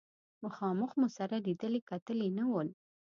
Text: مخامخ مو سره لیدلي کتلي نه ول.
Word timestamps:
مخامخ 0.45 0.91
مو 0.99 1.07
سره 1.17 1.35
لیدلي 1.45 1.81
کتلي 1.89 2.27
نه 2.37 2.45
ول. 2.51 2.67